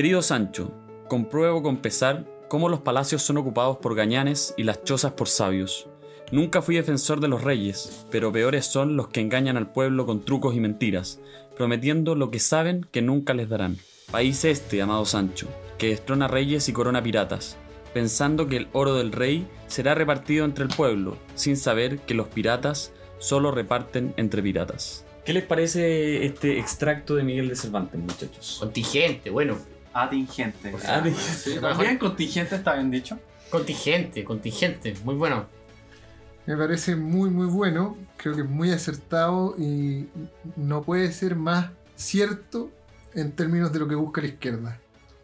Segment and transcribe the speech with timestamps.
[0.00, 0.72] Querido Sancho,
[1.10, 5.88] compruebo con pesar cómo los palacios son ocupados por gañanes y las chozas por sabios.
[6.32, 10.24] Nunca fui defensor de los reyes, pero peores son los que engañan al pueblo con
[10.24, 11.20] trucos y mentiras,
[11.54, 13.76] prometiendo lo que saben que nunca les darán.
[14.10, 17.58] País este, amado Sancho, que destrona reyes y corona piratas,
[17.92, 22.28] pensando que el oro del rey será repartido entre el pueblo, sin saber que los
[22.28, 25.04] piratas solo reparten entre piratas.
[25.26, 28.56] ¿Qué les parece este extracto de Miguel de Cervantes, muchachos?
[28.60, 29.58] Contingente, bueno.
[29.92, 30.74] Atingente.
[30.86, 33.18] Ah, Sí, también contingente está bien dicho.
[33.50, 34.94] Contingente, contingente.
[35.04, 35.46] Muy bueno.
[36.46, 40.08] Me parece muy muy bueno, creo que es muy acertado y
[40.56, 42.70] no puede ser más cierto
[43.14, 44.78] en términos de lo que busca la izquierda.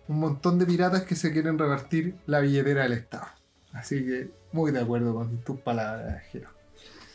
[0.08, 3.26] Un montón de piratas que se quieren repartir la billetera del Estado.
[3.72, 6.50] Así que muy de acuerdo con tus palabras, Jero.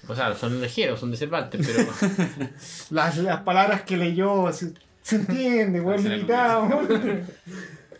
[0.07, 2.49] O sea, son ligeros, son de Cervantes, pero.
[2.89, 4.47] Las, las palabras que leyó,
[5.01, 6.87] se entiende, Será limitado.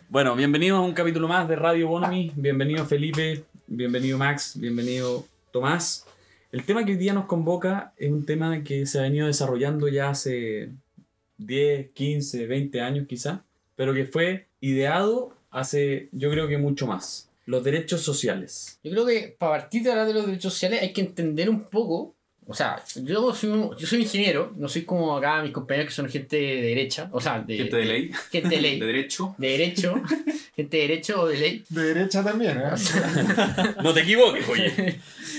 [0.08, 2.32] Bueno, bienvenidos a un capítulo más de Radio Bonomi.
[2.36, 6.04] Bienvenido Felipe, bienvenido Max, bienvenido Tomás.
[6.52, 9.88] El tema que hoy día nos convoca es un tema que se ha venido desarrollando
[9.88, 10.68] ya hace
[11.38, 13.42] 10, 15, 20 años quizá,
[13.74, 17.30] pero que fue ideado hace yo creo que mucho más.
[17.46, 18.78] Los derechos sociales.
[18.84, 21.64] Yo creo que para partir de hablar de los derechos sociales hay que entender un
[21.64, 22.14] poco.
[22.46, 25.94] O sea, yo soy, un- yo soy ingeniero, no soy como acá mis compañeros que
[25.94, 29.34] son gente de derecha, o sea, de, Gente de ley, gente de ley, de derecho.
[29.38, 30.02] de derecho,
[30.56, 31.64] gente de derecho o de ley.
[31.68, 32.70] De derecha también, ¿eh?
[33.82, 34.98] No te equivoques, oye.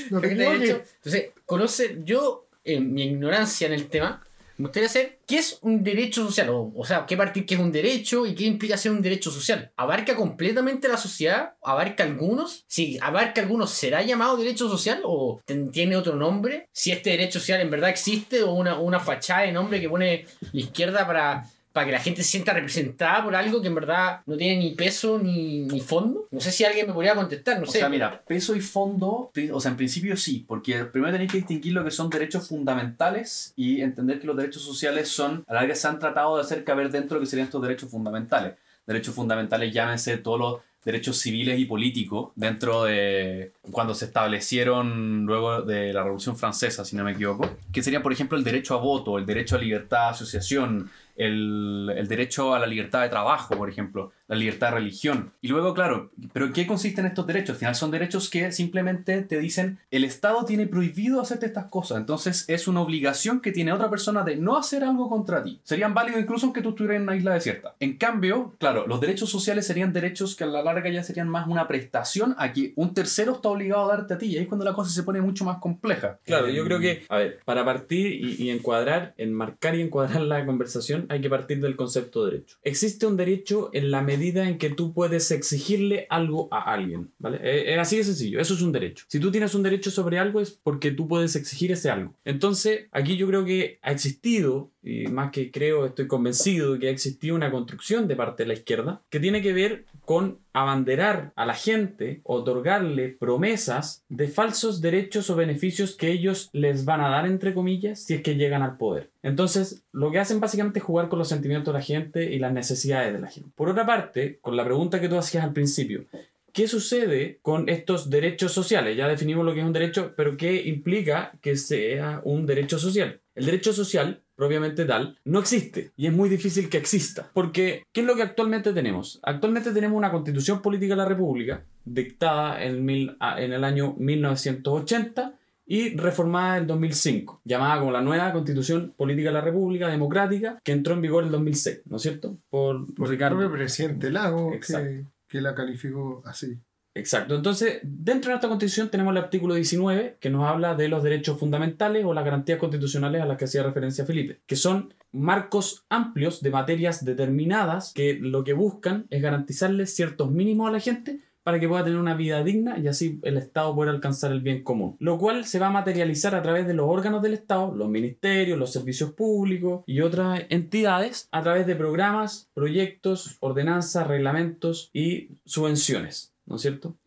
[0.09, 0.59] No te Gente de equivoques.
[0.59, 0.83] derecho.
[0.97, 4.23] Entonces, conoce, yo, en mi ignorancia en el tema,
[4.57, 7.59] me gustaría saber qué es un derecho social, o, o sea, qué partir qué es
[7.59, 9.71] un derecho y qué implica ser un derecho social.
[9.75, 11.53] ¿Abarca completamente la sociedad?
[11.63, 12.63] ¿Abarca algunos?
[12.67, 16.67] Si abarca algunos, ¿será llamado derecho social o tiene otro nombre?
[16.71, 20.25] Si este derecho social en verdad existe o una, una fachada de nombre que pone
[20.51, 24.21] la izquierda para, para que la gente se sienta representada por algo que en verdad
[24.27, 26.27] no tiene ni peso ni, ni fondo.
[26.29, 27.79] No sé si alguien me podría contestar, no O sé.
[27.79, 31.73] sea, mira, peso y fondo, o sea, en principio sí, porque primero tenéis que distinguir
[31.73, 35.75] lo que son derechos fundamentales y entender que los derechos sociales son, a la larga
[35.75, 38.53] se han tratado de hacer caber dentro de lo que serían estos derechos fundamentales.
[38.85, 45.61] Derechos fundamentales, llámense todos los derechos civiles y políticos dentro de cuando se establecieron luego
[45.61, 48.81] de la Revolución Francesa, si no me equivoco, que serían, por ejemplo, el derecho a
[48.81, 53.55] voto, el derecho a libertad de asociación, el, el derecho a la libertad de trabajo,
[53.57, 55.31] por ejemplo, la libertad de religión.
[55.41, 57.51] Y luego, claro, ¿pero qué consisten estos derechos?
[57.51, 61.97] Al final son derechos que simplemente te dicen, el Estado tiene prohibido hacerte estas cosas,
[61.97, 65.59] entonces es una obligación que tiene otra persona de no hacer algo contra ti.
[65.63, 67.75] Serían válidos incluso aunque tú estuvieras en una isla desierta.
[67.79, 71.47] En cambio, claro, los derechos sociales serían derechos que a la larga ya serían más
[71.47, 74.47] una prestación a que un tercero está obligado a darte a ti, y ahí es
[74.47, 76.19] cuando la cosa se pone mucho más compleja.
[76.25, 80.21] Claro, Eh, yo creo que, a ver, para partir y, y encuadrar, enmarcar y encuadrar
[80.21, 82.57] la conversación, hay que partir del concepto de derecho.
[82.63, 87.39] Existe un derecho en la medida en que tú puedes exigirle algo a alguien, ¿vale?
[87.41, 89.05] Eh, así de sencillo, eso es un derecho.
[89.07, 92.13] Si tú tienes un derecho sobre algo es porque tú puedes exigir ese algo.
[92.25, 96.87] Entonces, aquí yo creo que ha existido, y más que creo, estoy convencido de que
[96.87, 101.31] ha existido una construcción de parte de la izquierda que tiene que ver con abanderar
[101.35, 107.09] a la gente, otorgarle promesas de falsos derechos o beneficios que ellos les van a
[107.09, 109.11] dar, entre comillas, si es que llegan al poder.
[109.21, 112.53] Entonces, lo que hacen básicamente es jugar con los sentimientos de la gente y las
[112.53, 113.51] necesidades de la gente.
[113.55, 116.05] Por otra parte, con la pregunta que tú hacías al principio,
[116.53, 118.95] ¿Qué sucede con estos derechos sociales?
[118.95, 123.21] Ya definimos lo que es un derecho, pero ¿qué implica que sea un derecho social?
[123.33, 127.29] El derecho social, propiamente tal, no existe y es muy difícil que exista.
[127.33, 129.19] Porque, ¿qué es lo que actualmente tenemos?
[129.23, 133.95] Actualmente tenemos una constitución política de la República, dictada en, mil- ah, en el año
[133.97, 135.33] 1980
[135.65, 140.73] y reformada en 2005, llamada como la nueva Constitución Política de la República Democrática, que
[140.73, 142.37] entró en vigor en 2006, ¿no es cierto?
[142.49, 143.37] Por, Por el Ricardo.
[143.37, 144.87] propio presidente Lago Exacto.
[144.89, 146.57] que, que la calificó así.
[146.95, 147.35] Exacto.
[147.35, 151.39] Entonces, dentro de esta constitución tenemos el artículo 19 que nos habla de los derechos
[151.39, 156.41] fundamentales o las garantías constitucionales a las que hacía referencia Felipe, que son marcos amplios
[156.41, 161.59] de materias determinadas que lo que buscan es garantizarles ciertos mínimos a la gente para
[161.59, 164.95] que pueda tener una vida digna y así el Estado pueda alcanzar el bien común.
[164.99, 168.57] Lo cual se va a materializar a través de los órganos del Estado, los ministerios,
[168.57, 176.32] los servicios públicos y otras entidades a través de programas, proyectos, ordenanzas, reglamentos y subvenciones.
[176.45, 176.97] ¿No es cierto?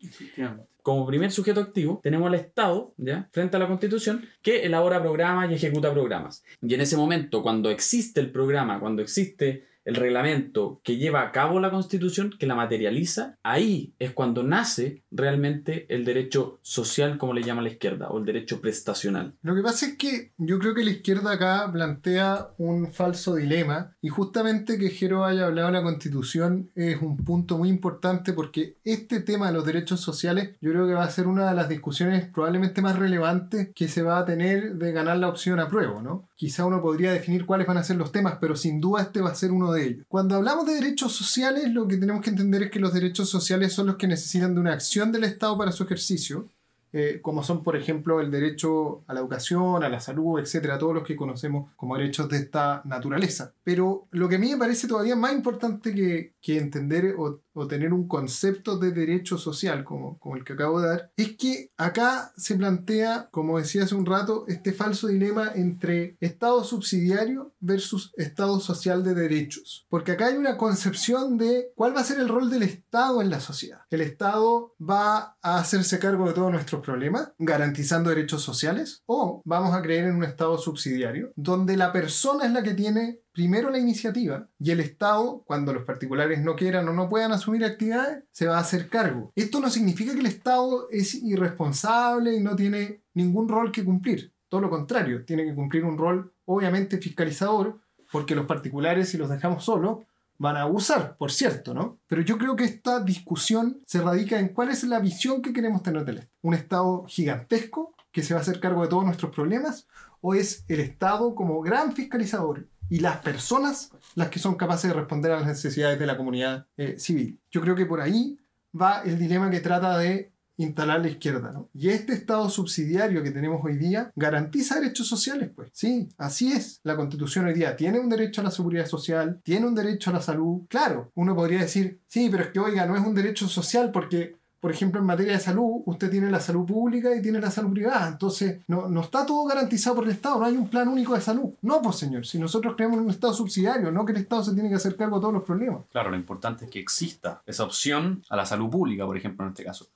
[0.81, 3.29] Como primer sujeto activo tenemos al Estado, ¿ya?
[3.31, 6.43] Frente a la Constitución, que elabora programas y ejecuta programas.
[6.61, 11.31] Y en ese momento, cuando existe el programa, cuando existe el reglamento que lleva a
[11.31, 17.33] cabo la Constitución, que la materializa, ahí es cuando nace realmente el derecho social, como
[17.33, 19.35] le llama la izquierda, o el derecho prestacional.
[19.41, 23.95] Lo que pasa es que yo creo que la izquierda acá plantea un falso dilema
[24.01, 28.75] y justamente que Jero haya hablado de la constitución es un punto muy importante porque
[28.83, 31.69] este tema de los derechos sociales yo creo que va a ser una de las
[31.69, 36.01] discusiones probablemente más relevantes que se va a tener de ganar la opción a prueba,
[36.01, 36.27] ¿no?
[36.35, 39.29] Quizá uno podría definir cuáles van a ser los temas, pero sin duda este va
[39.29, 39.76] a ser uno de
[40.07, 43.73] Cuando hablamos de derechos sociales, lo que tenemos que entender es que los derechos sociales
[43.73, 46.47] son los que necesitan de una acción del Estado para su ejercicio
[46.93, 50.95] eh, como son, por ejemplo, el derecho a la educación, a la salud, etcétera, todos
[50.95, 53.53] los que conocemos como derechos de esta naturaleza.
[53.63, 57.67] Pero lo que a mí me parece todavía más importante que, que entender o, o,
[57.67, 61.71] tener un concepto de derecho social, como, como el que acabo de dar, es que
[61.75, 68.13] acá se plantea, como decía hace un rato, este falso dilema entre Estado subsidiario versus
[68.15, 69.85] Estado social de derechos.
[69.89, 73.29] Porque acá hay una concepción de cuál va a ser el rol del Estado en
[73.29, 73.81] la sociedad.
[73.89, 79.73] El Estado va a hacerse cargo de todos nuestros problemas, garantizando derechos sociales, o vamos
[79.73, 83.77] a creer en un Estado subsidiario, donde la persona es la que tiene primero la
[83.77, 88.47] iniciativa y el Estado, cuando los particulares no quieran o no puedan asumir actividades, se
[88.47, 89.31] va a hacer cargo.
[89.35, 94.33] Esto no significa que el Estado es irresponsable y no tiene ningún rol que cumplir.
[94.49, 97.79] Todo lo contrario, tiene que cumplir un rol obviamente fiscalizador,
[98.11, 99.99] porque los particulares, si los dejamos solos,
[100.39, 101.99] van a abusar, por cierto, ¿no?
[102.07, 105.83] Pero yo creo que esta discusión se radica en cuál es la visión que queremos
[105.83, 106.33] tener del Estado.
[106.41, 109.87] ¿Un Estado gigantesco que se va a hacer cargo de todos nuestros problemas?
[110.21, 114.95] ¿O es el Estado como gran fiscalizador y las personas las que son capaces de
[114.95, 117.39] responder a las necesidades de la comunidad eh, civil?
[117.51, 118.37] Yo creo que por ahí
[118.79, 121.69] va el dilema que trata de instalar la izquierda, ¿no?
[121.73, 125.69] Y este Estado subsidiario que tenemos hoy día garantiza derechos sociales, pues.
[125.71, 126.79] Sí, así es.
[126.83, 130.13] La Constitución hoy día tiene un derecho a la seguridad social, tiene un derecho a
[130.13, 130.63] la salud.
[130.67, 134.36] Claro, uno podría decir, sí, pero es que, oiga, no es un derecho social porque
[134.59, 137.71] por ejemplo, en materia de salud, usted tiene la salud pública y tiene la salud
[137.71, 138.07] privada.
[138.07, 141.21] Entonces, no, no, está todo garantizado por el Estado, no hay un plan único de
[141.21, 141.53] salud.
[141.61, 144.69] No, pues señor, si nosotros creamos un Estado subsidiario, no que el Estado se tiene
[144.69, 145.81] que hacer cargo de todos los problemas.
[145.91, 149.51] Claro, lo importante es que exista esa opción a la salud pública, por ejemplo, en
[149.51, 149.87] este caso.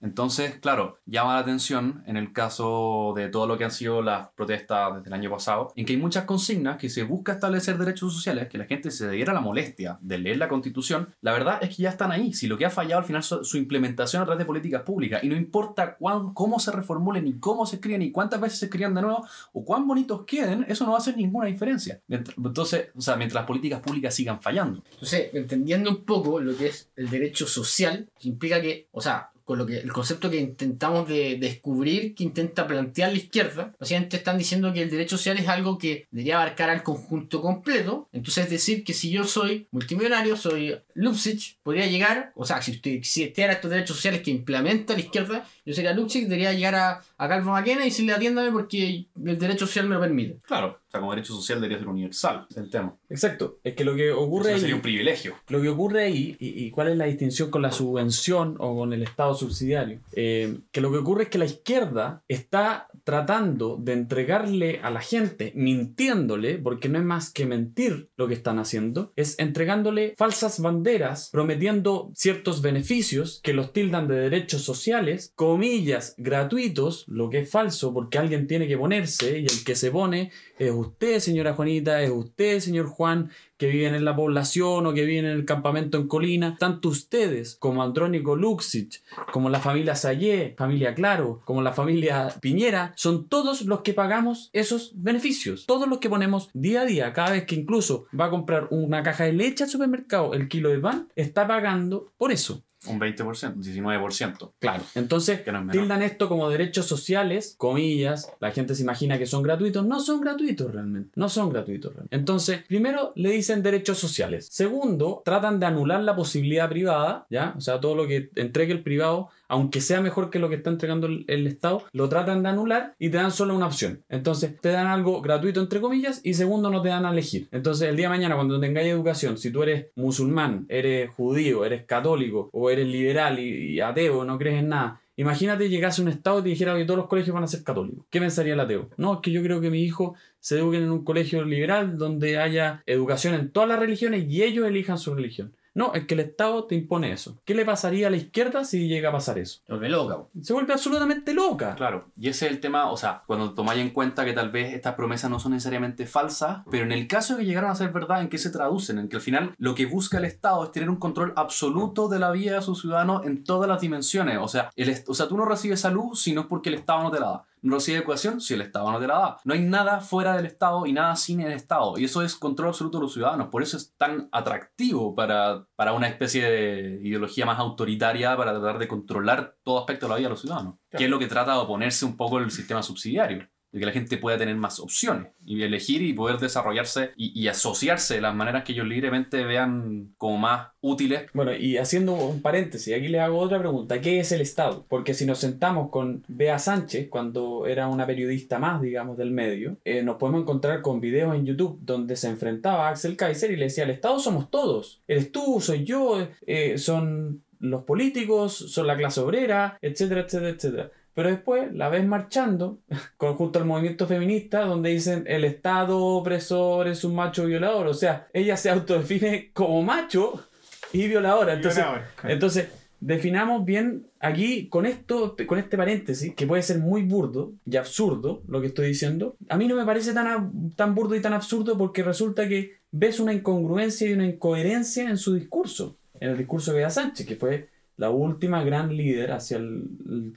[0.00, 4.28] Entonces, claro, llama la atención en el caso de todo lo que han sido las
[4.28, 8.12] protestas desde el año pasado, en que hay muchas consignas que se busca establecer derechos
[8.12, 11.14] sociales, que la gente se diera la molestia de leer la constitución.
[11.20, 12.32] La verdad es que ya están ahí.
[12.32, 15.24] Si lo que ha fallado al final es su implementación a través de políticas públicas,
[15.24, 18.66] y no importa cuán, cómo se reformulen, ni cómo se escriben, ni cuántas veces se
[18.66, 22.00] escriban de nuevo, o cuán bonitos queden, eso no va a hacer ninguna diferencia.
[22.08, 24.82] Entonces, o sea, mientras las políticas públicas sigan fallando.
[24.92, 29.58] Entonces, entendiendo un poco lo que es el derecho social, implica que, o sea, con
[29.58, 34.38] lo que el concepto que intentamos de descubrir, que intenta plantear la izquierda, básicamente están
[34.38, 38.08] diciendo que el derecho social es algo que debería abarcar al conjunto completo.
[38.12, 42.72] Entonces es decir que si yo soy multimillonario, soy Lupsich, podría llegar, o sea, si
[42.72, 47.04] usted existiera estos derechos sociales que implementa la izquierda, yo sería Lupsich, debería llegar a,
[47.16, 50.40] a Calvo Maquena y decirle atiéndame porque el derecho social me lo permite.
[50.42, 52.96] Claro, como derecho social debería ser universal el tema.
[53.08, 55.34] Exacto, es que lo que ocurre Eso ahí, sería un privilegio.
[55.48, 58.92] lo que ocurre ahí y, y cuál es la distinción con la subvención o con
[58.92, 63.92] el Estado subsidiario, Eh, que lo que ocurre es que la izquierda está tratando de
[63.92, 69.12] entregarle a la gente, mintiéndole, porque no es más que mentir lo que están haciendo,
[69.16, 77.04] es entregándole falsas banderas, prometiendo ciertos beneficios que los tildan de derechos sociales, comillas, gratuitos,
[77.08, 80.70] lo que es falso porque alguien tiene que ponerse y el que se pone es
[80.72, 85.26] usted, señora Juanita, es usted, señor Juan, que viven en la población o que viven
[85.26, 89.02] en el campamento en Colina, tanto ustedes como Andrónico Luxich,
[89.32, 94.50] como la familia Sayé, familia Claro, como la familia Piñera, son todos los que pagamos
[94.52, 95.66] esos beneficios.
[95.66, 99.02] Todos los que ponemos día a día, cada vez que incluso va a comprar una
[99.02, 102.65] caja de leche al supermercado, el kilo de pan, está pagando por eso.
[102.88, 104.52] Un 20%, 19%.
[104.58, 104.82] Claro.
[104.94, 109.42] Entonces, no es tildan esto como derechos sociales, comillas, la gente se imagina que son
[109.42, 112.16] gratuitos, no son gratuitos realmente, no son gratuitos realmente.
[112.16, 114.48] Entonces, primero le dicen derechos sociales.
[114.50, 117.54] Segundo, tratan de anular la posibilidad privada, ¿ya?
[117.56, 120.70] O sea, todo lo que entregue el privado, aunque sea mejor que lo que está
[120.70, 124.02] entregando el, Estado, lo tratan de anular y te dan solo una opción.
[124.08, 127.48] Entonces, te dan algo gratuito entre comillas y segundo, no te dan a elegir.
[127.52, 131.84] Entonces, el día de mañana cuando tengáis educación, si tú eres musulmán, eres judío, eres
[131.84, 136.10] católico o eres liberal y, y ateo, no crees en nada, Imagínate llegase a un
[136.10, 138.04] estado y te dijera que todos los colegios van a ser católicos.
[138.10, 138.90] ¿Qué pensaría el ateo?
[138.98, 142.36] No, es que yo creo que mi hijo se eduque en un colegio liberal donde
[142.38, 145.55] haya educación en todas las religiones y ellos elijan su religión.
[145.76, 147.36] No, es que el Estado te impone eso.
[147.44, 149.60] ¿Qué le pasaría a la izquierda si llega a pasar eso?
[149.66, 150.16] Lo ve loca.
[150.40, 151.74] Se vuelve absolutamente loca.
[151.74, 154.72] Claro, y ese es el tema, o sea, cuando tomáis en cuenta que tal vez
[154.72, 157.92] estas promesas no son necesariamente falsas, pero en el caso de que llegaron a ser
[157.92, 158.98] verdad, ¿en qué se traducen?
[158.98, 162.20] En que al final lo que busca el Estado es tener un control absoluto de
[162.20, 164.38] la vida de sus ciudadanos en todas las dimensiones.
[164.40, 167.02] O sea, el, o sea, tú no recibes salud si no es porque el Estado
[167.02, 167.44] no te la da.
[167.66, 169.36] No recibes educación si el Estado no te la da.
[169.44, 171.98] No hay nada fuera del Estado y nada sin el Estado.
[171.98, 173.48] Y eso es control absoluto de los ciudadanos.
[173.48, 178.78] Por eso es tan atractivo para, para una especie de ideología más autoritaria para tratar
[178.78, 180.76] de controlar todo aspecto de la vida de los ciudadanos.
[180.90, 183.48] Que es lo que trata de oponerse un poco el sistema subsidiario.
[183.76, 188.14] De que la gente pueda tener más opciones y elegir y poder desarrollarse y, asociarse
[188.14, 191.26] de las maneras que ellos libremente vean como más útiles.
[191.34, 194.00] Bueno, y haciendo un paréntesis, aquí les hago otra pregunta.
[194.00, 194.86] ¿Qué es el Estado?
[194.88, 199.76] Porque si nos sentamos con Bea Sánchez, cuando era una periodista más, digamos, del medio,
[199.84, 203.56] eh, nos podemos encontrar con videos en YouTube donde se enfrentaba a Axel Kaiser y
[203.56, 205.02] le decía, el Estado somos todos.
[205.06, 210.90] Eres tú, soy yo, eh, son los políticos, son la clase obrera, etcétera, etcétera, etcétera.
[211.16, 212.80] Pero después la ves marchando
[213.16, 217.86] junto al movimiento feminista donde dicen el Estado opresor es un macho violador.
[217.86, 220.46] O sea, ella se autodefine como macho
[220.92, 221.54] y violadora.
[221.54, 222.34] Entonces, Violador, claro.
[222.34, 222.68] entonces,
[223.00, 228.42] definamos bien aquí con esto, con este paréntesis, que puede ser muy burdo y absurdo
[228.46, 229.38] lo que estoy diciendo.
[229.48, 233.20] A mí no me parece tan, tan burdo y tan absurdo porque resulta que ves
[233.20, 237.36] una incongruencia y una incoherencia en su discurso, en el discurso de Bea Sánchez, que
[237.36, 239.84] fue la última gran líder hacia el,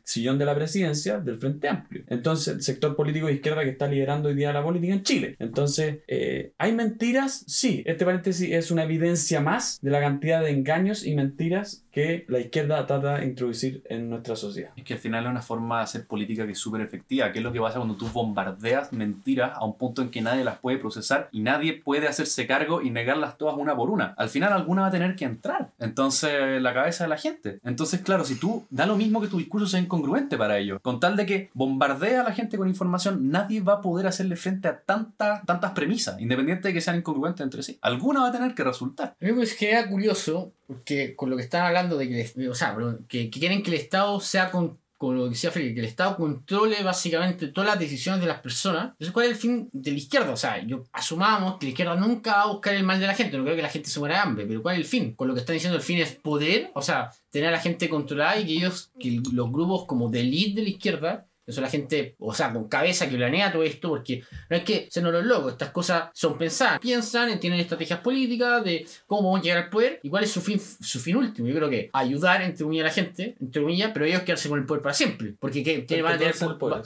[0.03, 2.03] sillón de la presidencia del Frente Amplio.
[2.07, 5.35] Entonces, el sector político de izquierda que está liderando hoy día la política en Chile.
[5.39, 7.43] Entonces, eh, ¿hay mentiras?
[7.47, 12.25] Sí, este paréntesis es una evidencia más de la cantidad de engaños y mentiras que
[12.27, 14.71] la izquierda trata de introducir en nuestra sociedad.
[14.75, 17.31] Es que al final es una forma de hacer política que es súper efectiva.
[17.31, 20.43] ¿Qué es lo que pasa cuando tú bombardeas mentiras a un punto en que nadie
[20.43, 24.13] las puede procesar y nadie puede hacerse cargo y negarlas todas una por una?
[24.17, 25.71] Al final alguna va a tener que entrar.
[25.79, 27.48] Entonces, en la cabeza de la gente.
[27.63, 30.99] Entonces, claro, si tú da lo mismo que tu discurso sea incongruente para ellos, con
[30.99, 34.67] tal de que bombardea a la gente con información, nadie va a poder hacerle frente
[34.67, 37.77] a tanta, tantas premisas, independiente de que sean incongruentes entre sí.
[37.81, 39.15] Alguna va a tener que resultar.
[39.21, 42.75] A mí me queda curioso, porque con lo que están hablando de que, o sea,
[43.07, 46.17] que quieren que el Estado sea con, con lo que decía Felipe, que el Estado
[46.17, 48.87] controle básicamente todas las decisiones de las personas.
[48.91, 50.31] Entonces, ¿cuál es el fin de la izquierda?
[50.31, 53.15] O sea, yo asumamos que la izquierda nunca va a buscar el mal de la
[53.15, 55.15] gente, no creo que la gente se muera de hambre, pero ¿cuál es el fin?
[55.15, 57.87] Con lo que están diciendo, el fin es poder, o sea, tener a la gente
[57.87, 61.63] controlada y que ellos, que los grupos como de elite de la izquierda, que son
[61.63, 65.01] la gente, o sea, con cabeza que planea todo esto, porque no es que se
[65.01, 69.43] nos los locos, estas cosas son pensadas, piensan, tienen estrategias políticas de cómo vamos a
[69.43, 71.47] llegar al poder y cuál es su fin, su fin último.
[71.47, 74.59] Yo creo que ayudar, entre comillas, a la gente, entre comillas, pero ellos quedarse con
[74.59, 76.83] el poder para siempre, porque ¿qué- qué van, a tener, el poder,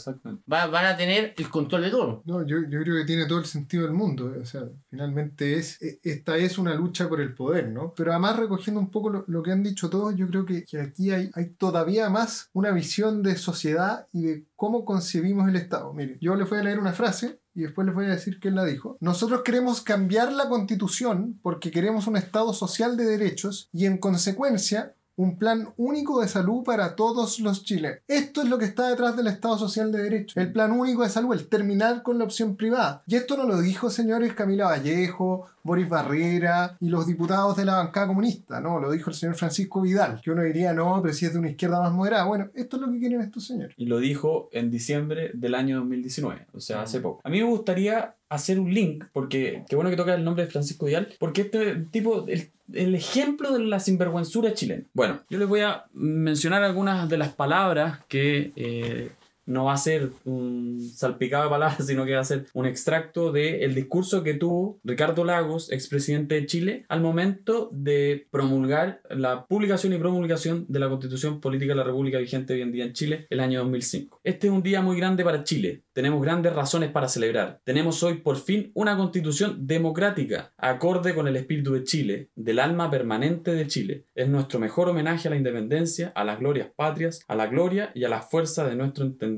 [0.51, 2.23] va- van a tener el control de todo.
[2.25, 4.33] No, yo, yo creo que tiene todo el sentido del mundo.
[4.33, 7.93] eh, O sea, finalmente es, e- esta es una lucha por el poder, ¿no?
[7.95, 10.79] Pero además, recogiendo un poco lo, lo que han dicho todos, yo creo que, que
[10.79, 15.91] aquí hay, hay todavía más una visión de sociedad y de cómo concebimos el Estado.
[15.91, 18.55] Miren, yo les voy a leer una frase y después les voy a decir quién
[18.55, 18.95] la dijo.
[19.01, 24.95] Nosotros queremos cambiar la constitución porque queremos un Estado social de derechos y en consecuencia
[25.15, 27.99] un plan único de salud para todos los chilenos.
[28.07, 30.39] Esto es lo que está detrás del Estado Social de Derecho.
[30.39, 33.03] El plan único de salud, el terminar con la opción privada.
[33.05, 37.75] Y esto no lo dijo, señores, Camila Vallejo, Boris Barrera y los diputados de la
[37.75, 41.25] bancada comunista, no, lo dijo el señor Francisco Vidal, que uno diría, no, pero si
[41.25, 42.25] es de una izquierda más moderada.
[42.25, 43.73] Bueno, esto es lo que quieren estos señores.
[43.77, 47.21] Y lo dijo en diciembre del año 2019, o sea, hace poco.
[47.23, 50.51] A mí me gustaría hacer un link, porque qué bueno que toca el nombre de
[50.51, 54.83] Francisco Vidal, porque este tipo, el, el ejemplo de la sinvergüenzura chilena.
[54.93, 59.11] Bueno, yo les voy a mencionar algunas de las palabras que eh,
[59.45, 63.31] no va a ser un salpicado de palabras, sino que va a ser un extracto
[63.31, 69.93] del discurso que tuvo Ricardo Lagos, expresidente de Chile, al momento de promulgar la publicación
[69.93, 73.27] y promulgación de la Constitución Política de la República vigente hoy en día en Chile,
[73.29, 74.21] el año 2005.
[74.23, 75.83] Este es un día muy grande para Chile.
[75.93, 77.59] Tenemos grandes razones para celebrar.
[77.63, 82.89] Tenemos hoy por fin una constitución democrática, acorde con el espíritu de Chile, del alma
[82.89, 84.05] permanente de Chile.
[84.15, 88.03] Es nuestro mejor homenaje a la independencia, a las glorias patrias, a la gloria y
[88.03, 89.32] a la fuerza de nuestro entendimiento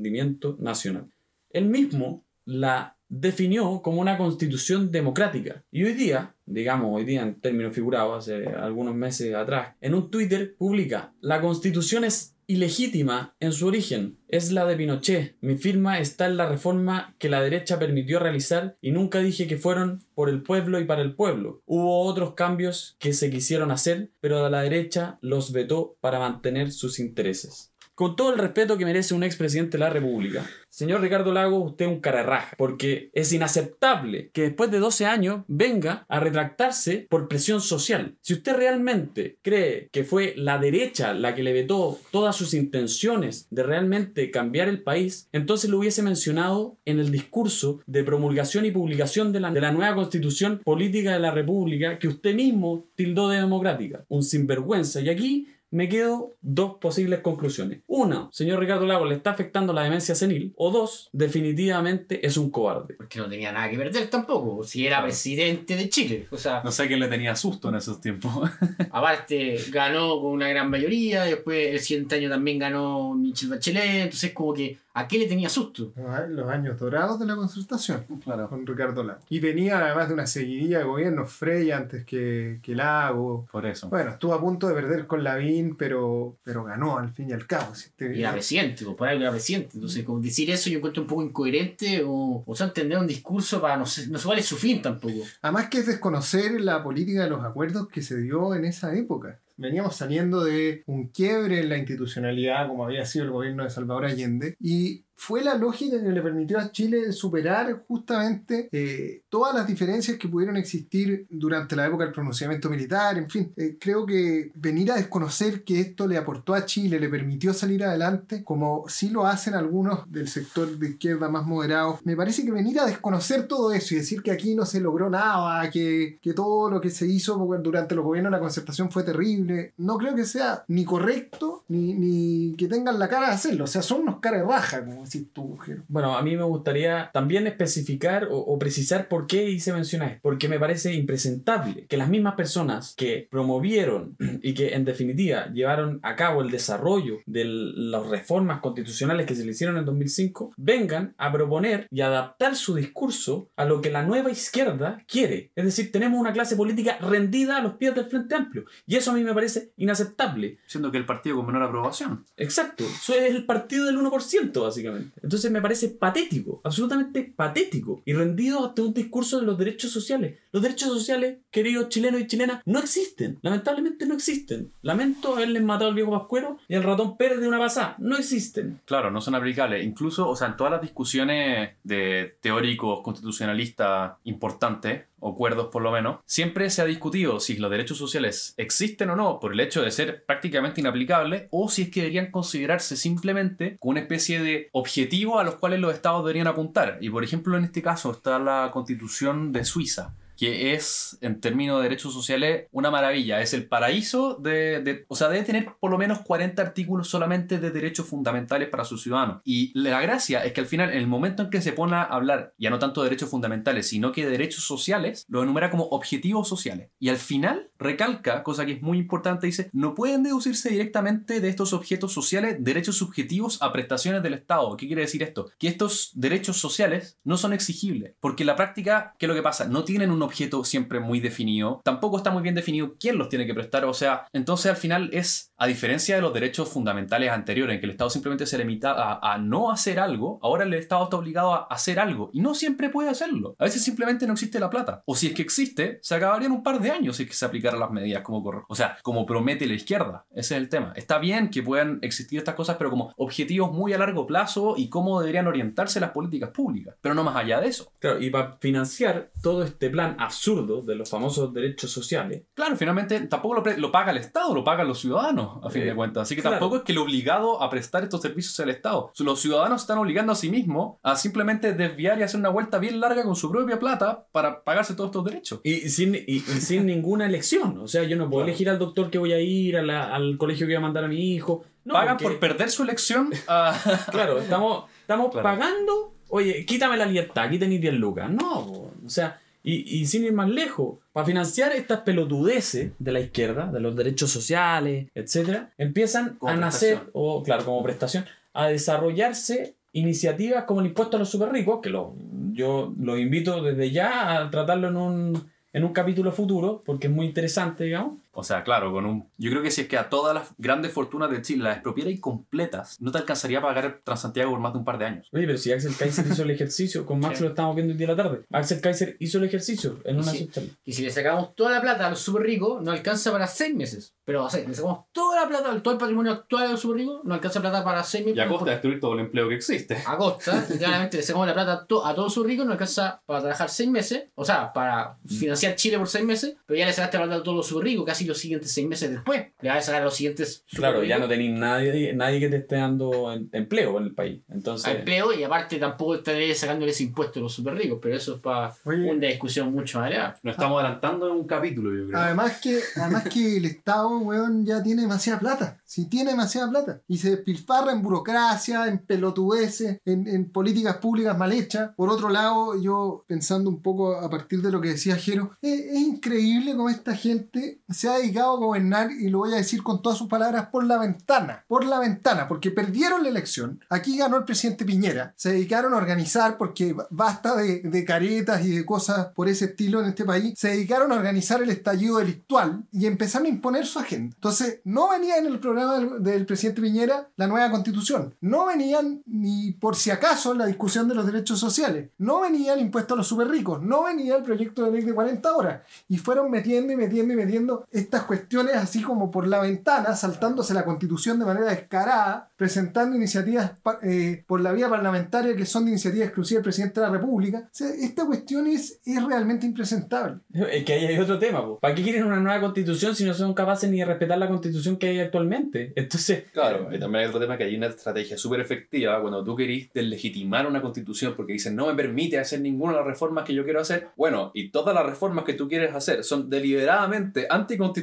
[0.58, 1.10] nacional.
[1.50, 5.64] Él mismo la definió como una constitución democrática.
[5.70, 10.10] Y hoy día, digamos hoy día en términos figurados, hace algunos meses atrás, en un
[10.10, 15.36] Twitter publica, la constitución es ilegítima en su origen, es la de Pinochet.
[15.40, 19.56] Mi firma está en la reforma que la derecha permitió realizar y nunca dije que
[19.56, 21.62] fueron por el pueblo y para el pueblo.
[21.66, 27.00] Hubo otros cambios que se quisieron hacer, pero la derecha los vetó para mantener sus
[27.00, 27.72] intereses.
[27.96, 31.86] Con todo el respeto que merece un expresidente de la República, señor Ricardo Lago, usted
[31.86, 37.06] es un cara raja, porque es inaceptable que después de 12 años venga a retractarse
[37.08, 38.14] por presión social.
[38.20, 43.46] Si usted realmente cree que fue la derecha la que le vetó todas sus intenciones
[43.50, 48.72] de realmente cambiar el país, entonces lo hubiese mencionado en el discurso de promulgación y
[48.72, 53.30] publicación de la, de la nueva constitución política de la República que usted mismo tildó
[53.30, 54.04] de democrática.
[54.08, 55.00] Un sinvergüenza.
[55.00, 57.80] Y aquí me quedo dos posibles conclusiones.
[57.86, 60.52] Una, señor Ricardo Lago, le está afectando la demencia senil.
[60.56, 62.94] O dos, definitivamente es un cobarde.
[62.94, 64.62] Porque no tenía nada que perder tampoco.
[64.62, 66.28] Si era presidente de Chile.
[66.30, 68.32] O sea, No sé quién le tenía susto en esos tiempos.
[68.90, 71.24] aparte ganó con una gran mayoría.
[71.24, 74.04] Después el siguiente año también ganó Michel Bachelet.
[74.04, 75.92] Entonces, como que, ¿a qué le tenía susto?
[76.28, 78.48] Los años dorados de la concertación claro.
[78.48, 79.20] con Ricardo Lago.
[79.28, 83.46] Y venía además de una seguidilla de gobiernos Frey antes que, que Lago.
[83.52, 83.88] Por eso.
[83.88, 87.46] Bueno, estuvo a punto de perder con Lavín, pero, pero ganó al fin y al
[87.46, 87.74] cabo.
[87.74, 89.70] Si te- Y era presidente, pues, por algo era presidente.
[89.74, 93.60] Entonces, como decir eso yo encuentro un poco incoherente o, o sea, entender un discurso
[93.60, 95.14] para no sé, no sé cuál es su fin tampoco.
[95.42, 99.38] Además que es desconocer la política de los acuerdos que se dio en esa época.
[99.56, 104.04] Veníamos saliendo de un quiebre en la institucionalidad, como había sido el gobierno de Salvador
[104.04, 109.66] Allende, y fue la lógica que le permitió a Chile superar justamente eh, todas las
[109.66, 113.52] diferencias que pudieron existir durante la época del pronunciamiento militar, en fin.
[113.56, 117.82] Eh, creo que venir a desconocer que esto le aportó a Chile, le permitió salir
[117.84, 122.52] adelante, como sí lo hacen algunos del sector de izquierda más moderados, me parece que
[122.52, 126.34] venir a desconocer todo eso y decir que aquí no se logró nada, que, que
[126.34, 130.14] todo lo que se hizo durante los gobiernos de la concertación fue terrible, no creo
[130.14, 133.64] que sea ni correcto ni, ni que tengan la cara de hacerlo.
[133.64, 135.82] O sea, son unos caras raja, como decís tú, Jero.
[135.88, 140.08] Bueno, a mí me gustaría también especificar o, o precisar por qué hice mención a
[140.08, 140.20] esto.
[140.22, 146.00] Porque me parece impresentable que las mismas personas que promovieron y que en definitiva llevaron
[146.02, 151.14] a cabo el desarrollo de las reformas constitucionales que se le hicieron en 2005 vengan
[151.18, 155.52] a proponer y adaptar su discurso a lo que la nueva izquierda quiere.
[155.54, 158.64] Es decir, tenemos una clase política rendida a los pies del Frente Amplio.
[158.86, 160.58] Y eso a mí me parece inaceptable.
[160.66, 162.24] Siendo que el partido con menor aprobación.
[162.36, 164.95] Exacto, eso es el partido del 1%, básicamente.
[165.22, 170.38] Entonces me parece patético, absolutamente patético, y rendido ante un discurso de los derechos sociales.
[170.52, 173.38] Los derechos sociales, queridos chilenos y chilenas, no existen.
[173.42, 174.72] Lamentablemente no existen.
[174.82, 177.96] Lamento haberles matado al viejo Pascuero y al ratón Pérez de una pasada.
[177.98, 178.80] No existen.
[178.84, 179.84] Claro, no son aplicables.
[179.84, 185.90] Incluso, o sea, en todas las discusiones de teóricos constitucionalistas importantes, o acuerdos por lo
[185.90, 189.82] menos, siempre se ha discutido si los derechos sociales existen o no por el hecho
[189.82, 194.68] de ser prácticamente inaplicables o si es que deberían considerarse simplemente como una especie de
[194.72, 196.98] objetivo a los cuales los estados deberían apuntar.
[197.00, 201.78] Y por ejemplo, en este caso está la constitución de Suiza que es, en términos
[201.78, 203.40] de derechos sociales, una maravilla.
[203.40, 207.70] Es el paraíso de, O sea, debe tener por lo menos 40 artículos solamente de
[207.70, 209.40] derechos fundamentales para sus ciudadanos.
[209.44, 212.02] Y la gracia es que al final, en el momento en que se pone a
[212.02, 215.84] hablar, ya no tanto de derechos fundamentales, sino que de derechos sociales, lo enumera como
[215.84, 216.90] objetivos sociales.
[216.98, 221.48] Y al final recalca, cosa que es muy importante, dice, no pueden deducirse directamente de
[221.48, 224.76] estos objetos sociales derechos subjetivos a prestaciones del Estado.
[224.76, 225.50] ¿Qué quiere decir esto?
[225.58, 228.14] Que estos derechos sociales no son exigibles.
[228.20, 229.66] Porque en la práctica, ¿qué es lo que pasa?
[229.66, 231.80] No tienen un objeto siempre muy definido.
[231.84, 233.84] Tampoco está muy bien definido quién los tiene que prestar.
[233.84, 237.86] O sea, entonces al final es, a diferencia de los derechos fundamentales anteriores, en que
[237.86, 241.66] el Estado simplemente se limita a, no hacer algo, ahora el Estado está obligado a
[241.70, 242.30] hacer algo.
[242.32, 243.54] Y no siempre puede hacerlo.
[243.58, 245.02] A veces simplemente no existe la plata.
[245.06, 247.34] O si es que existe, se acabaría en un par de años si es que
[247.34, 250.24] se las medidas como corre- O sea, como promete la izquierda.
[250.30, 250.92] Ese es el tema.
[250.96, 254.88] Está bien que puedan existir estas cosas, pero como objetivos muy a largo plazo y
[254.88, 256.94] cómo deberían orientarse las políticas públicas.
[257.00, 257.90] Pero no más allá de eso.
[257.98, 263.20] Claro, y para financiar todo este plan absurdo de los famosos derechos sociales, Claro, finalmente
[263.26, 266.22] tampoco lo, paga el Estado, lo pagan los ciudadanos, a fin Eh, de cuentas.
[266.22, 266.56] Así que claro.
[266.58, 269.12] tampoco es que el obligado a prestar estos servicios sea el Estado.
[269.18, 273.00] Los ciudadanos están obligando a sí mismos a simplemente desviar y hacer una vuelta bien
[273.00, 275.60] larga con su propia plata para pagarse todos estos derechos.
[275.64, 277.55] Y sin, y, y sin ninguna elección.
[277.64, 278.48] O sea, yo no puedo Claro.
[278.50, 281.04] elegir al doctor que voy a ir, a la- al colegio que voy a mandar
[281.04, 281.64] a mi hijo.
[281.84, 283.72] No, Pagan porque- por perder su elección a...
[284.10, 285.42] Claro, estamos, estamos Claro.
[285.42, 286.12] pagando.
[286.28, 288.28] Oye, quítame la libertad, aquí tenéis 10 lucas.
[288.30, 288.90] No, po.
[289.04, 293.66] o sea, y, y sin ir más lejos, para financiar estas pelotudeces de la izquierda,
[293.70, 299.74] de los derechos sociales, etcétera, empiezan Como a nacer, o claro, como prestación, a desarrollarse
[299.92, 302.14] iniciativas como el impuesto a los super ricos, que lo,
[302.52, 307.12] yo los invito desde ya a tratarlo en un, en un capítulo futuro, porque es
[307.12, 309.30] muy interesante, digamos, O sea, claro, con un.
[309.38, 312.10] Yo creo que si es que a todas las grandes fortunas de Chile las expropiara
[312.10, 315.28] y completas, no te alcanzaría a pagar Transantiago por más de un par de años.
[315.32, 317.44] Oye, pero si Axel Kaiser hizo el ejercicio, con Max Sí.
[317.44, 318.44] lo estamos viendo el día de la tarde.
[318.52, 320.50] Axel Kaiser hizo el ejercicio en una Sí.
[320.84, 323.74] Y si le sacamos toda la plata a los super ricos, no alcanza para 6
[323.74, 324.14] meses.
[324.24, 326.96] Pero o sea, le sacamos toda la plata, todo el patrimonio actual de los super
[326.98, 328.36] ricos, no alcanza plata para 6 meses.
[328.36, 329.96] Y a costa de destruir todo el empleo que existe.
[330.06, 333.22] a costa, claramente le sacamos la plata a, to- a todos sus ricos, no alcanza
[333.24, 336.92] para trabajar seis meses, o sea, para financiar Chile por seis meses, pero ya le
[336.92, 339.46] sacaste la plata a todos los super ricos casi los siguientes seis meses después.
[339.60, 342.56] Le vas a sacar a los siguientes Claro, ya no tenéis nadie, nadie que te
[342.58, 344.40] esté dando em- empleo en el país.
[344.50, 348.16] a Entonces, empleo y aparte tampoco estaré sacándole ese impuesto a los super ricos, pero
[348.16, 349.10] eso es para Oye.
[349.10, 350.38] una discusión mucho más elevada.
[350.42, 352.18] Nos estamos adelantando en un capítulo, yo creo.
[352.18, 355.78] Además que, además que el Estado, weón, ya tiene demasiada plata.
[355.84, 357.00] Sí, tiene demasiada plata.
[357.08, 361.90] Y se despilfarra en burocracia, en pelotudeces, en, en políticas públicas mal hechas.
[361.96, 365.80] Por otro lado, yo pensando un poco a partir de lo que decía Jero, es,
[365.80, 369.82] es increíble cómo esta gente se ha dedicado a gobernar, y lo voy a decir
[369.82, 371.64] con todas sus palabras, por la ventana.
[371.68, 373.80] Por la ventana, porque perdieron la elección.
[373.88, 375.34] Aquí ganó el presidente Piñera.
[375.36, 380.06] Se dedicaron a organizar, porque basta de, caretas y de cosas por ese estilo en
[380.06, 380.54] este país.
[380.56, 384.34] Se dedicaron a organizar el estallido delictual y empezaron a imponer su agenda.
[384.34, 388.34] Entonces, no venía en el programa del, del presidente Piñera la nueva constitución.
[388.40, 392.10] No venían ni por si acaso la discusión de los derechos sociales.
[392.18, 393.82] No venía el impuesto a los super ricos.
[393.82, 395.82] No venía el proyecto de ley de 40 horas.
[396.08, 400.74] Y fueron metiendo y metiendo y metiendo estas cuestiones así como por la ventana, saltándose
[400.74, 405.90] la constitución de manera descarada, presentando iniciativas eh, por la vía parlamentaria que son de
[405.90, 407.64] iniciativa exclusiva del presidente de la República.
[407.66, 410.38] O sea, esta cuestión es, es realmente impresentable.
[410.52, 411.64] es que ahí hay otro tema.
[411.64, 411.78] po.
[411.80, 414.96] ¿Para qué quieren una nueva constitución si no son capaces ni de respetar la constitución
[414.96, 415.92] que hay actualmente?
[415.96, 419.56] Entonces, Claro, y también hay otro tema que hay una estrategia súper efectiva cuando tú
[419.56, 423.54] querís deslegitimar una constitución porque dicen no me permite hacer ninguna de las reformas que
[423.54, 424.08] yo quiero hacer.
[424.16, 427.95] Bueno, y todas las reformas que tú quieres hacer son deliberadamente anticonstitucionales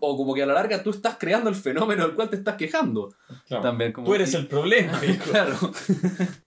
[0.00, 2.56] o como que a la larga tú estás creando el fenómeno del cual te estás
[2.56, 3.14] quejando.
[3.46, 5.00] claro, También como tú eres el problema.
[5.30, 5.56] Claro.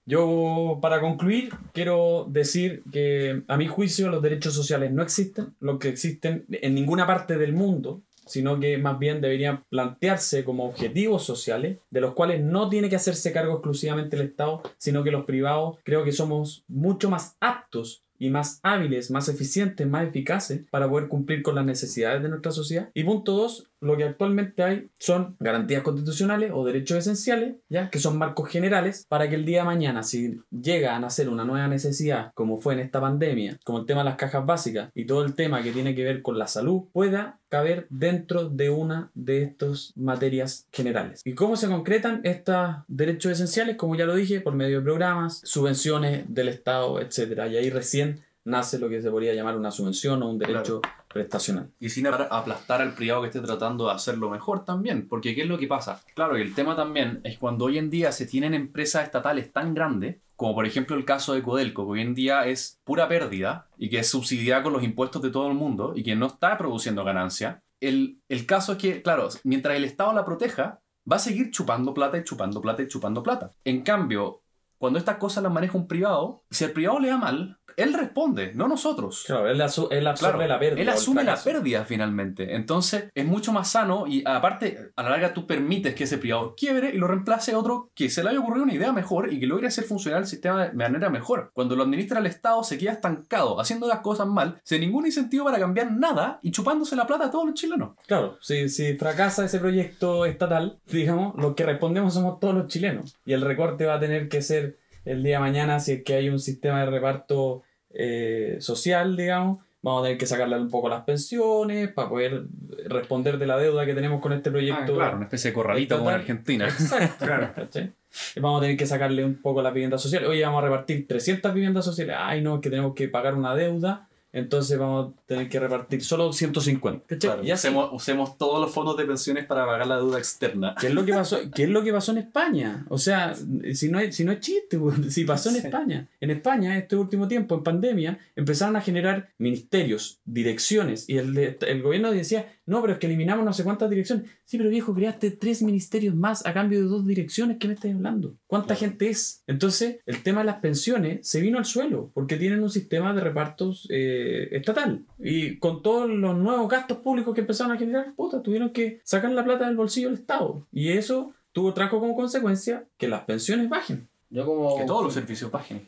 [0.06, 5.80] Yo, para concluir, quiero decir que a mi juicio los derechos sociales no existen, los
[5.80, 11.24] que existen en ninguna parte del mundo, sino que más bien deberían plantearse como objetivos
[11.24, 15.26] sociales, de los cuales no tiene que hacerse cargo exclusivamente el Estado, sino que los
[15.26, 20.90] privados creo que somos mucho más aptos y más hábiles, más eficientes, más eficaces para
[20.90, 22.90] poder cumplir con las necesidades de nuestra sociedad.
[22.94, 28.00] Y punto dos, lo que actualmente hay son garantías constitucionales o derechos esenciales, ya que
[28.00, 31.68] son marcos generales para que el día de mañana, si llega a nacer una nueva
[31.68, 35.24] necesidad, como fue en esta pandemia, como el tema de las cajas básicas y todo
[35.24, 39.44] el tema que tiene que ver con la salud, pueda caber dentro de una de
[39.44, 41.22] estas materias generales.
[41.26, 43.76] ¿Y cómo se concretan estos derechos esenciales?
[43.76, 47.44] Como ya lo dije, por medio de programas, subvenciones del Estado, etc.
[47.52, 50.82] Y ahí recién nace lo que se podría llamar una subvención o un derecho
[51.14, 51.72] prestacional.
[51.80, 55.08] Y sin apl- aplastar al privado que esté tratando de hacerlo mejor también.
[55.08, 56.02] Porque ¿qué es lo que pasa?
[56.16, 59.74] Claro, y el tema también es cuando hoy en día se tienen empresas estatales tan
[59.74, 63.68] grandes, como por ejemplo el caso de Codelco, que hoy en día es pura pérdida
[63.78, 66.58] y que es subsidiada con los impuestos de todo el mundo y que no está
[66.58, 67.62] produciendo ganancia.
[67.80, 71.94] El, el caso es que, claro, mientras el Estado la proteja, va a seguir chupando
[71.94, 73.52] plata y chupando plata y chupando plata.
[73.64, 74.42] En cambio,
[74.78, 78.52] cuando estas cosas las maneja un privado, si al privado le da mal, él responde,
[78.54, 79.24] no nosotros.
[79.26, 80.82] Claro, él, asu- él absorbe Claro, la pérdida.
[80.82, 82.56] Él asume la pérdida finalmente.
[82.56, 86.54] Entonces es mucho más sano y aparte a la larga tú permites que ese privado
[86.56, 89.48] quiebre y lo reemplace otro que se le haya ocurrido una idea mejor y que
[89.48, 91.52] logre hacer funcionar el sistema de manera mejor.
[91.54, 95.46] Cuando lo administra el Estado se queda estancado, haciendo las cosas mal, sin ningún incentivo
[95.46, 97.92] para cambiar nada y chupándose la plata a todos los chilenos.
[98.08, 103.16] Claro, si, si fracasa ese proyecto estatal, digamos, los que respondemos somos todos los chilenos.
[103.26, 106.16] Y el recorte va a tener que ser el día de mañana si es que
[106.16, 109.60] hay un sistema de reparto eh, social, digamos.
[109.82, 112.46] Vamos a tener que sacarle un poco las pensiones para poder
[112.86, 114.96] responder de la deuda que tenemos con este proyecto.
[114.96, 116.66] una especie de corralito como en Argentina.
[116.66, 117.26] Exacto.
[117.26, 117.92] ¿cachai?
[118.36, 120.30] Y Vamos a tener que sacarle un poco las viviendas sociales.
[120.30, 122.16] Oye, vamos a repartir 300 viviendas sociales.
[122.18, 124.08] Ay, no, es que tenemos que pagar una deuda.
[124.34, 127.06] Entonces vamos a tener que repartir solo 150.
[127.08, 127.20] ¿cachai?
[127.20, 127.68] Claro, Y así.
[127.68, 130.76] usemos, usemos todos los fondos de pensiones para pagar la deuda externa.
[130.80, 131.38] ¿Qué es lo que pasó?
[131.54, 132.84] ¿Qué es lo que pasó en España?
[132.90, 133.36] O sea,
[133.74, 135.62] si no es, si no es chiste, si pasó en Sí.
[135.68, 136.08] España.
[136.20, 141.58] En España, este último tiempo, en pandemia, empezaron a generar ministerios, direcciones, y el, de-
[141.68, 144.30] el gobierno decía, no, pero es que eliminamos no sé cuántas direcciones.
[144.46, 147.58] Sí, pero viejo, creaste tres ministerios más a cambio de dos direcciones.
[147.60, 148.36] ¿Qué me estás hablando?
[148.48, 148.80] ¿Cuánta Claro.
[148.82, 149.44] gente es?
[149.48, 153.22] Entonces, el tema de las pensiones se vino al suelo, porque tienen un sistema de
[153.22, 155.04] repartos eh, estatal.
[155.20, 159.32] Y con todos los nuevos gastos públicos que empezaron a generar, puta, tuvieron que sacar
[159.32, 160.66] la plata del bolsillo del Estado.
[160.72, 164.08] Y eso tuvo trajo como consecuencia que las pensiones bajen.
[164.30, 165.86] Yo como, Que todos los servicios bajen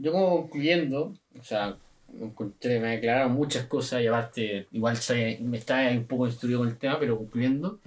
[0.00, 1.76] yo como concluyendo, o sea,
[2.20, 4.98] encontré, me aclararon muchas cosas y aparte, igual
[5.42, 7.80] me está un poco instruido con el tema, pero concluyendo,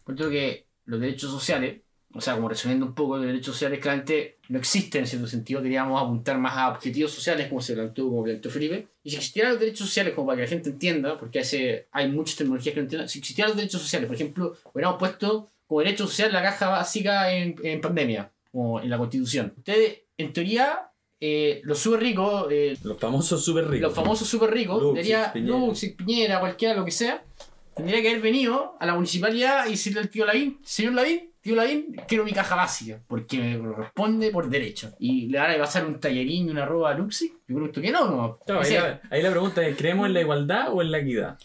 [0.00, 1.80] encuentro que los derechos sociales,
[2.12, 5.62] o sea, como resumiendo un poco, los derechos sociales claramente no existen en cierto sentido,
[5.62, 9.52] queríamos apuntar más a objetivos sociales, como se planteó, como planteó Felipe, y si existieran
[9.52, 12.80] los derechos sociales, como para que la gente entienda, porque hace, hay muchas tecnologías que
[12.80, 16.42] no entiendan, si existieran los derechos sociales, por ejemplo, hubiéramos puesto como derecho social la
[16.42, 19.54] caja básica en, en pandemia, como en la constitución.
[19.56, 20.89] Ustedes, en teoría,
[21.20, 23.88] eh, los súper ricos, eh, Los famosos super ricos.
[23.88, 25.32] los famosos súper ricos, Luxix, Piñera.
[25.34, 27.22] Luxix, Piñera, cualquiera, lo que sea,
[27.74, 31.54] tendría que haber venido a la municipalidad y decirle al tío Lavín, señor Lavín, tío
[31.56, 34.92] Lavín, quiero mi caja básica, porque me corresponde por derecho.
[34.98, 37.90] Y le van a pasar un tallerín y una arroba a Luxix, yo creo que
[37.90, 41.38] no, ahí, la, ahí la pregunta es, ¿creemos en la igualdad o en la equidad?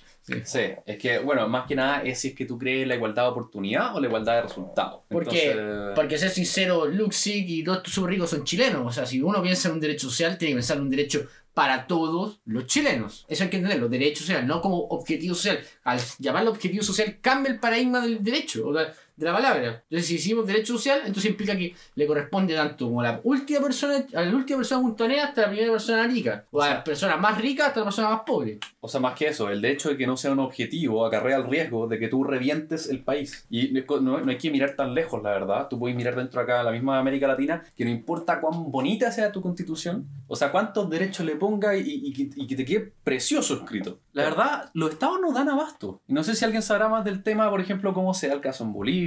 [0.44, 3.24] Sí, es que, bueno, más que nada es si es que tú crees la igualdad
[3.24, 5.02] de oportunidad o la igualdad de resultados.
[5.08, 8.86] Porque, Entonces, porque ser sincero, Luxig y todos estos súper ricos son chilenos.
[8.86, 11.28] O sea, si uno piensa en un derecho social, tiene que pensar en un derecho
[11.54, 13.26] para todos los chilenos.
[13.30, 15.60] Eso hay que entenderlo, derecho social, no como objetivo social.
[15.84, 19.84] Al llamarlo objetivo social, cambia el paradigma del derecho, o de, de la palabra.
[19.90, 23.62] Entonces, si decimos derecho social, entonces implica que le corresponde tanto como a la última
[23.62, 27.18] persona, a la última persona montonera hasta la primera persona rica, o a la persona
[27.18, 28.60] más rica hasta la persona más pobre.
[28.82, 31.46] O sea, más que eso, el derecho de que no sea un objetivo acarrea el
[31.48, 33.46] riesgo de que tú revientes el país.
[33.50, 35.68] Y no, no hay que mirar tan lejos, la verdad.
[35.70, 39.32] Tú puedes mirar dentro acá, la misma América Latina, que no importa cuán bonita sea
[39.32, 42.92] tu constitución, o sea, cuántos derechos le ponga y, y que- y que te quede
[43.04, 44.00] precioso escrito.
[44.14, 46.02] La verdad, los estados no dan abasto.
[46.08, 48.42] Y no sé si alguien sabrá más del tema, por ejemplo, cómo se da el
[48.42, 49.05] caso en Bolivia,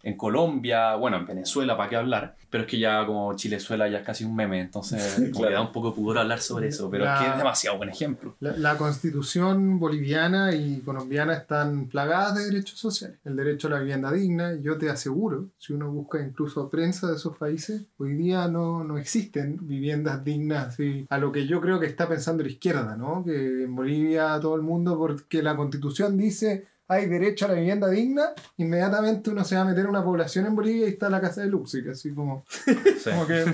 [0.00, 2.36] en Colombia, bueno, en Venezuela, para qué hablar.
[2.50, 5.48] Pero es que ya como Chilezuela ya es casi un meme, entonces como Claro.
[5.48, 6.88] le da un poco de pudor hablar sobre eso.
[6.88, 8.36] Pero es que La- es demasiado buen ejemplo.
[8.40, 13.18] La, la constitución boliviana y colombiana están plagadas de derechos sociales.
[13.24, 17.16] El derecho a la vivienda digna, yo te aseguro, si uno busca incluso prensa de
[17.16, 21.80] esos países, hoy día no, no existen viviendas dignas así, a lo que yo creo
[21.80, 23.24] que está pensando la izquierda, ¿no?
[23.24, 27.88] Que en Bolivia todo el mundo, porque la constitución dice hay derecho a la vivienda
[27.88, 31.20] digna, inmediatamente uno se va a meter a una población en Bolivia y está la
[31.20, 33.10] casa de Luxic, así como, Sí.
[33.10, 33.44] como que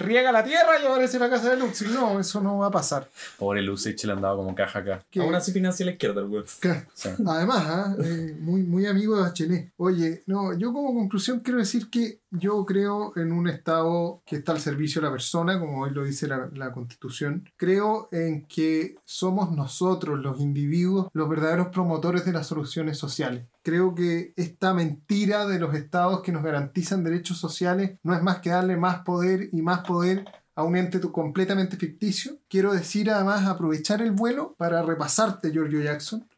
[0.00, 1.88] riega la tierra y aparece la casa de Luxic.
[1.88, 3.08] No, eso no va a pasar.
[3.38, 5.02] Pobre Lucich le han dado como caja acá.
[5.10, 6.22] Que- Aún así financia la izquierda,
[6.60, 7.08] que- Sí.
[7.26, 7.96] Además, ¿ah?
[8.04, 9.70] Eh, muy, muy amigo de Bachelet.
[9.78, 14.52] Oye, no, yo como conclusión quiero decir que yo creo en un Estado que está
[14.52, 17.48] al servicio de la persona, como hoy lo dice la, Constitución.
[17.56, 23.46] Creo en que somos nosotros, los individuos, los verdaderos promotores de las soluciones sociales.
[23.62, 28.38] Creo que esta mentira de los estados que nos garantizan derechos sociales no es más
[28.38, 32.38] que darle más poder y más poder a un ente completamente ficticio.
[32.48, 36.28] Quiero decir además aprovechar el vuelo para repasarte, Giorgio Jackson.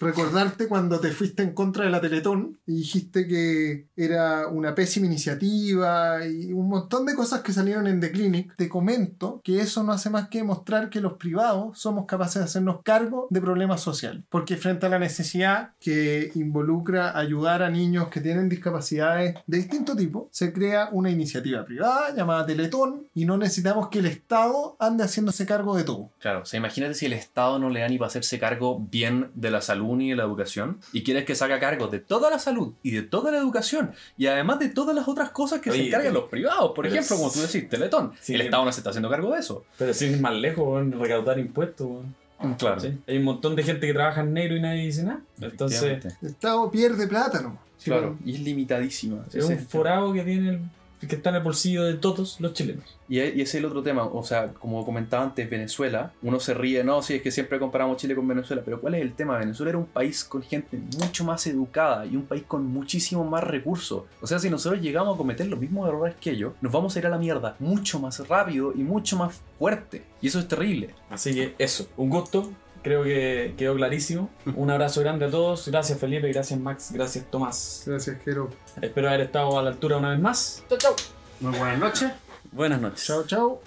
[0.00, 5.06] Recordarte cuando te fuiste en contra de la Teletón y dijiste que era una pésima
[5.06, 8.54] iniciativa y un montón de cosas que salieron en The Clinic.
[8.56, 12.44] Te comento que eso no hace más que demostrar que los privados somos capaces de
[12.44, 14.22] hacernos cargo de problemas sociales.
[14.28, 19.96] Porque frente a la necesidad que involucra ayudar a niños que tienen discapacidades de distinto
[19.96, 25.04] tipo, se crea una iniciativa privada llamada Teletón y no necesitamos que el Estado ande
[25.04, 26.10] haciéndose cargo de todo.
[26.20, 29.30] Claro, o sea, imagínate si el Estado no le da ni para hacerse cargo bien
[29.34, 32.30] de la salud ni de la educación y quieres que se haga cargo de toda
[32.30, 35.70] la salud y de toda la educación y además de todas las otras cosas que
[35.70, 36.72] Oye, se encargan pero- los privados.
[36.74, 38.12] Por ejemplo, es- como tú decís, Teletón.
[38.20, 39.64] Sí, el Estado no se está haciendo cargo de eso.
[39.78, 42.54] Pero sin ir más lejos, weón, recaudar impuestos, weón.
[42.56, 42.78] Claro.
[42.80, 42.96] ¿Sí?
[43.08, 45.20] Hay un montón de gente que trabaja en negro y nadie dice nada.
[45.40, 45.82] Entonces.
[46.22, 47.58] El Estado pierde plata, ¿no?
[47.78, 49.24] Sí, Claro, y es limitadísima.
[49.32, 50.60] es un forado que tiene el-
[51.06, 52.84] que está en el bolsillo de todos los chilenos.
[53.08, 56.54] Y, y ese es el otro tema, o sea, como comentaba antes, Venezuela, uno se
[56.54, 59.38] ríe, no, sí, es que siempre comparamos Chile con Venezuela, pero ¿cuál es el tema?
[59.38, 63.44] Venezuela era un país con gente mucho más educada y un país con muchísimo más
[63.44, 64.04] recursos.
[64.20, 66.98] O sea, si nosotros llegamos a cometer los mismos errores que ellos, nos vamos a
[66.98, 70.04] ir a la mierda mucho más rápido y mucho más fuerte.
[70.20, 70.94] Y eso es terrible.
[71.10, 72.50] Así que eso, un gusto.
[72.88, 74.30] Creo que quedó clarísimo.
[74.56, 75.68] Un abrazo grande a todos.
[75.68, 77.82] Gracias Felipe, gracias Max, gracias Tomás.
[77.84, 78.48] Gracias, Jero.
[78.80, 80.64] Espero haber estado a la altura una vez más.
[80.70, 80.96] Chau, chau.
[81.40, 82.10] Muy buenas noches.
[82.50, 83.04] Buenas noches.
[83.04, 83.60] Chao, chao.